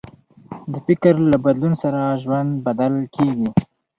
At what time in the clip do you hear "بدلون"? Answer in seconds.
1.45-1.73